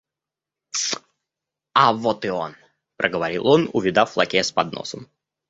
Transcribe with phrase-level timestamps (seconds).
[1.75, 2.55] А, вот и он,—
[2.97, 5.07] проговорил он, увидав лакея с подносом.